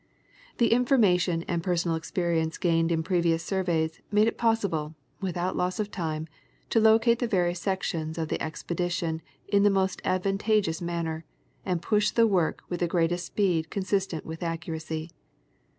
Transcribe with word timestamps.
The 0.57 0.71
information 0.71 1.43
and 1.43 1.61
personal 1.61 1.95
experience 1.95 2.57
gained 2.57 2.91
in 2.91 3.03
previous 3.03 3.43
surveys 3.43 4.01
made 4.11 4.27
it 4.27 4.35
possible, 4.35 4.95
without 5.21 5.55
loss 5.55 5.79
of 5.79 5.91
time, 5.91 6.27
to 6.71 6.79
locate 6.79 7.19
the 7.19 7.27
various 7.27 7.59
sections 7.59 8.17
of 8.17 8.27
the 8.29 8.41
expedition 8.41 9.21
in 9.47 9.61
the 9.61 9.69
most 9.69 10.01
advantageous 10.03 10.81
man 10.81 11.05
ner, 11.05 11.25
and 11.63 11.83
push 11.83 12.09
the 12.09 12.25
work 12.25 12.63
with 12.67 12.79
the 12.79 12.87
greatest 12.87 13.27
speed 13.27 13.69
consistent 13.69 14.25
with 14.25 14.41
accuracy. 14.41 15.11